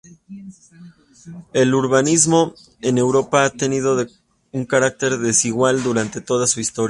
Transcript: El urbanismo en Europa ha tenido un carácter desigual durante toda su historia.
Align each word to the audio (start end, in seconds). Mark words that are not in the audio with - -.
El 1.53 1.75
urbanismo 1.75 2.55
en 2.81 2.97
Europa 2.97 3.45
ha 3.45 3.51
tenido 3.51 4.03
un 4.51 4.65
carácter 4.65 5.19
desigual 5.19 5.83
durante 5.83 6.21
toda 6.21 6.47
su 6.47 6.59
historia. 6.59 6.79